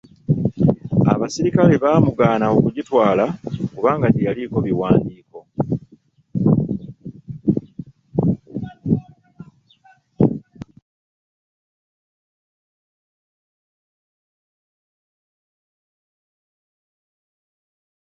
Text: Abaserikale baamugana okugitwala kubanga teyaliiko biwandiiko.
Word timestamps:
Abaserikale 1.11 1.73
baamugana 1.83 2.45
okugitwala 2.57 3.25
kubanga 3.73 4.07
teyaliiko 4.11 4.57
biwandiiko. 4.65 5.39